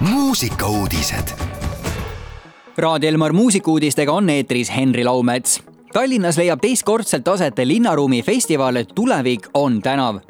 muusikauudised. 0.00 1.28
Raadio 2.78 3.08
Elmar 3.08 3.32
muusikuudistega 3.32 4.12
on 4.12 4.30
eetris 4.30 4.76
Henri 4.76 5.04
Laumets. 5.04 5.62
Tallinnas 5.92 6.38
leiab 6.38 6.60
teistkordselt 6.60 7.28
aset 7.28 7.58
linnaruumi 7.64 8.22
festival 8.22 8.84
Tulevik 8.94 9.48
on 9.54 9.82
tänav 9.82 10.20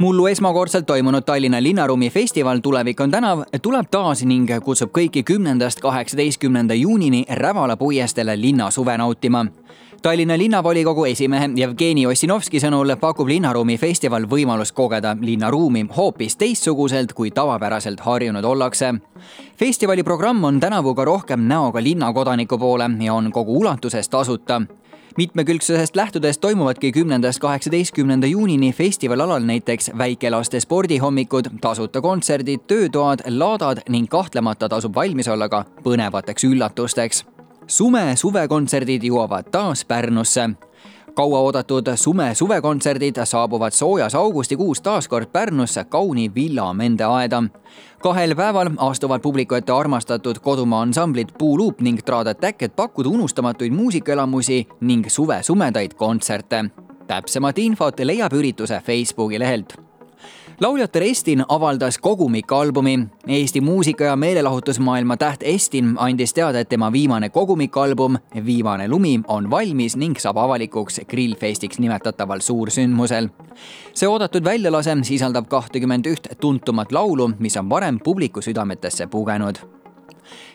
mullu 0.00 0.26
esmakordselt 0.26 0.86
toimunud 0.86 1.22
Tallinna 1.22 1.62
Linnaruumi 1.62 2.10
festival 2.10 2.58
Tulevik 2.58 3.00
on 3.00 3.10
tänav 3.10 3.42
tuleb 3.62 3.86
taas 3.90 4.24
ning 4.24 4.48
kutsub 4.64 4.94
kõiki 4.96 5.22
kümnendast 5.24 5.80
kaheksateistkümnenda 5.80 6.74
juunini 6.74 7.24
Rävala 7.28 7.76
puiesteele 7.76 8.40
linna 8.40 8.70
suve 8.70 8.96
nautima 8.98 9.44
Tallinna 10.02 10.38
linnavolikogu 10.38 11.04
esimehe 11.04 11.50
Jevgeni 11.56 12.06
Ossinovski 12.06 12.60
sõnul 12.62 12.94
pakub 13.00 13.28
linnaruumi 13.28 13.76
festival 13.76 14.24
võimalust 14.24 14.72
kogeda 14.72 15.12
linnaruumi 15.20 15.84
hoopis 15.96 16.38
teistsuguselt, 16.40 17.12
kui 17.12 17.30
tavapäraselt 17.30 18.00
harjunud 18.00 18.44
ollakse. 18.44 18.94
festivali 19.56 20.02
programm 20.02 20.44
on 20.44 20.60
tänavu 20.60 20.94
ka 20.94 21.04
rohkem 21.04 21.40
näoga 21.40 21.82
linnakodaniku 21.82 22.58
poole 22.58 22.90
ja 23.00 23.14
on 23.14 23.32
kogu 23.32 23.58
ulatuses 23.58 24.08
tasuta 24.08 24.62
mitmekülgsusest 25.16 25.96
lähtudes 25.96 26.38
toimuvadki 26.38 26.92
kümnendast 26.92 27.40
kaheksateistkümnenda 27.40 28.26
juunini 28.26 28.72
festivalalal 28.72 29.42
näiteks 29.42 29.90
väikelaste 29.98 30.60
spordihommikud, 30.60 31.44
tasuta 31.60 32.00
kontserdid, 32.00 32.60
töötoad, 32.66 33.20
laadad 33.28 33.82
ning 33.88 34.08
kahtlemata 34.08 34.68
tasub 34.68 34.94
valmis 34.94 35.28
olla 35.28 35.48
ka 35.48 35.64
põnevateks 35.84 36.46
üllatusteks. 36.46 37.24
Sume 37.66 38.16
suvekontserdid 38.16 39.04
jõuavad 39.06 39.50
taas 39.50 39.84
Pärnusse 39.84 40.48
kauaoodatud 41.14 41.86
Sume 41.94 42.34
suvekontserdid 42.34 43.16
saabuvad 43.24 43.72
soojas 43.72 44.14
augustikuus 44.14 44.80
taas 44.80 45.08
kord 45.08 45.26
Pärnusse 45.32 45.84
kauni 45.84 46.34
Villa 46.34 46.74
Mende 46.74 47.04
aeda. 47.04 47.42
kahel 48.02 48.34
päeval 48.34 48.70
astuvad 48.76 49.20
publiku 49.20 49.54
ette 49.54 49.72
armastatud 49.72 50.38
kodumaa 50.38 50.82
ansamblid 50.82 51.28
Puuluup 51.38 51.80
ning 51.80 51.98
Trad 52.04 52.26
Attack, 52.26 52.62
et 52.62 52.76
pakkuda 52.76 53.08
unustamatuid 53.08 53.72
muusikaelamusi 53.72 54.66
ning 54.80 55.08
suve 55.08 55.42
sumedaid 55.42 55.94
kontserte. 55.94 56.64
täpsemat 57.06 57.58
infot 57.58 58.00
leiab 58.00 58.32
ürituse 58.32 58.80
Facebooki 58.86 59.38
lehelt 59.38 59.89
lauljatar 60.60 61.02
Estin 61.02 61.44
avaldas 61.48 61.98
kogumikalbumi. 61.98 63.06
Eesti 63.26 63.60
muusika- 63.60 64.04
ja 64.04 64.16
meelelahutusmaailma 64.16 65.16
täht 65.16 65.40
Estin 65.42 65.94
andis 65.96 66.34
teada, 66.34 66.60
et 66.60 66.68
tema 66.68 66.92
viimane 66.92 67.28
kogumikalbum 67.28 68.16
Viimane 68.44 68.88
lumi 68.88 69.20
on 69.28 69.50
valmis 69.50 69.96
ning 69.96 70.18
saab 70.18 70.36
avalikuks 70.36 71.00
grillfestiks 71.08 71.78
nimetataval 71.78 72.40
suursündmusel. 72.40 73.28
see 73.94 74.08
oodatud 74.08 74.44
väljalase 74.44 74.96
sisaldab 75.02 75.48
kahtekümmend 75.48 76.06
üht 76.06 76.28
tuntumat 76.40 76.92
laulu, 76.92 77.30
mis 77.38 77.56
on 77.56 77.70
varem 77.70 77.98
publiku 77.98 78.40
südametesse 78.40 79.06
pugenud 79.06 79.79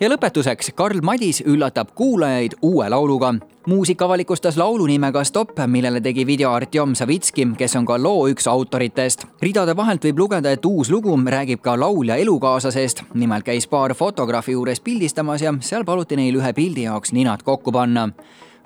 ja 0.00 0.08
lõpetuseks, 0.08 0.72
Karl 0.74 1.00
Madis 1.02 1.42
üllatab 1.46 1.94
kuulajaid 1.94 2.58
uue 2.62 2.88
lauluga. 2.88 3.34
muusik 3.66 4.02
avalikustas 4.02 4.56
laulu 4.56 4.86
nimega 4.86 5.24
Stopp, 5.24 5.58
millele 5.66 6.00
tegi 6.00 6.26
video 6.26 6.52
Artjom 6.52 6.94
Savitski, 6.94 7.46
kes 7.58 7.76
on 7.76 7.86
ka 7.86 8.02
loo 8.02 8.28
üks 8.28 8.48
autoritest. 8.48 9.26
ridade 9.42 9.76
vahelt 9.76 10.04
võib 10.04 10.18
lugeda, 10.18 10.50
et 10.50 10.64
uus 10.64 10.90
lugu 10.90 11.16
räägib 11.16 11.60
ka 11.60 11.80
laulja 11.80 12.16
elukaaslasest. 12.16 13.02
nimelt 13.14 13.44
käis 13.44 13.66
paar 13.66 13.94
fotograafi 13.94 14.52
juures 14.52 14.80
pildistamas 14.80 15.42
ja 15.42 15.54
seal 15.60 15.84
paluti 15.84 16.16
neil 16.16 16.36
ühe 16.36 16.52
pildi 16.52 16.82
jaoks 16.82 17.12
ninad 17.12 17.42
kokku 17.42 17.72
panna 17.72 18.10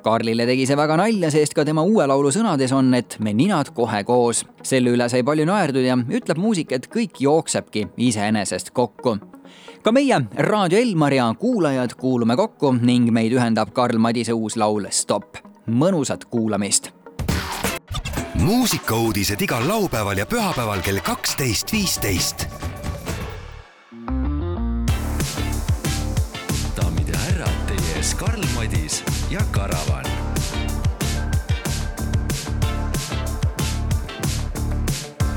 Karlile 0.04 0.44
tegi 0.46 0.66
see 0.68 0.76
väga 0.76 0.98
nalja, 1.00 1.30
sest 1.32 1.54
ka 1.56 1.64
tema 1.64 1.82
uue 1.86 2.04
laulu 2.06 2.28
sõnades 2.34 2.72
on, 2.76 2.92
et 2.96 3.16
me 3.24 3.32
ninad 3.32 3.70
kohe 3.76 4.02
koos. 4.04 4.44
selle 4.62 4.92
üle 4.92 5.08
sai 5.08 5.22
palju 5.24 5.46
naerdud 5.48 5.84
ja 5.84 5.96
ütleb 5.96 6.40
muusik, 6.40 6.72
et 6.72 6.88
kõik 6.92 7.20
jooksebki 7.24 7.86
iseenesest 7.96 8.70
kokku. 8.76 9.16
ka 9.82 9.92
meie, 9.92 10.20
Raadio 10.36 10.78
Elmar 10.78 11.12
ja 11.12 11.30
kuulajad 11.38 11.96
kuulume 11.96 12.36
kokku 12.36 12.74
ning 12.80 13.10
meid 13.12 13.32
ühendab 13.32 13.72
Karl 13.72 13.98
Madise 13.98 14.32
uus 14.32 14.56
laul 14.56 14.86
Stopp. 14.90 15.40
mõnusat 15.66 16.28
kuulamist 16.28 16.92
muusikauudised 18.44 19.40
igal 19.40 19.68
laupäeval 19.68 20.18
ja 20.18 20.26
pühapäeval 20.26 20.82
kell 20.84 21.00
kaksteist, 21.00 21.72
viisteist 21.72 22.46
Karl 28.18 28.42
Madis 28.54 29.02
ja 29.34 29.40
Karavan. 29.50 30.04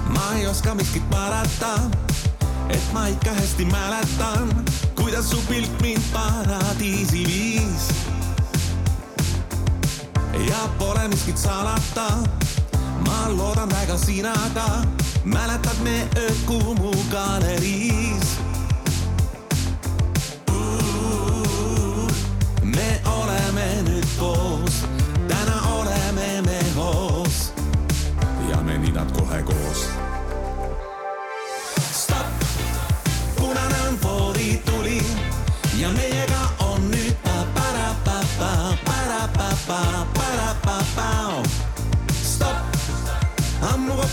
ma 0.10 0.34
ei 0.36 0.48
oska 0.48 0.76
miskit 0.76 1.10
mäleta, 1.10 1.74
et 2.70 2.94
ma 2.94 3.08
ikka 3.08 3.30
hästi 3.30 3.66
mäletan, 3.66 4.66
kuidas 4.96 5.30
su 5.30 5.38
pilk 5.50 5.82
mind 5.82 6.04
paradiisi 6.14 7.26
viis. 7.26 7.90
ja 10.50 10.70
pole 10.78 11.08
miskit 11.08 11.38
salata, 11.38 12.08
ma 13.06 13.30
loodan 13.38 13.70
väga 13.70 13.98
sina 13.98 14.34
ka, 14.54 14.86
mäletad 15.24 15.78
me 15.84 16.08
ööd 16.16 16.38
Kumu 16.46 16.94
galeriis 17.12 18.47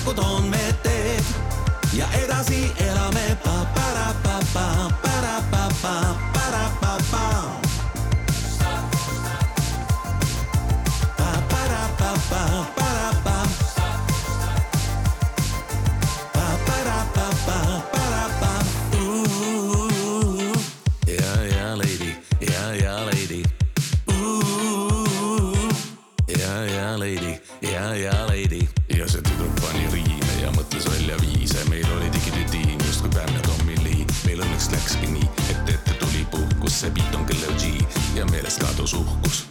kokku 0.04 0.14
toon 0.14 0.44
me 0.44 0.74
teed 0.82 1.24
ja 1.92 2.06
edasi 2.24 2.72
puhkus. 38.92 39.43